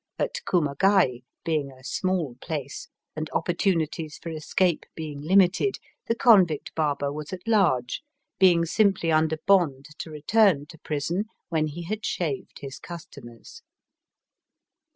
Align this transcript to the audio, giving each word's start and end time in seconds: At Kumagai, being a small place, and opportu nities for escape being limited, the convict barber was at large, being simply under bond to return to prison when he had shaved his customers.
At 0.17 0.39
Kumagai, 0.49 1.21
being 1.45 1.71
a 1.71 1.83
small 1.83 2.33
place, 2.41 2.87
and 3.15 3.29
opportu 3.35 3.75
nities 3.75 4.13
for 4.19 4.29
escape 4.31 4.87
being 4.95 5.21
limited, 5.21 5.75
the 6.07 6.15
convict 6.15 6.73
barber 6.73 7.13
was 7.13 7.31
at 7.31 7.47
large, 7.47 8.01
being 8.39 8.65
simply 8.65 9.11
under 9.11 9.37
bond 9.45 9.85
to 9.99 10.09
return 10.09 10.65
to 10.69 10.79
prison 10.79 11.25
when 11.49 11.67
he 11.67 11.83
had 11.83 12.03
shaved 12.03 12.61
his 12.61 12.79
customers. 12.79 13.61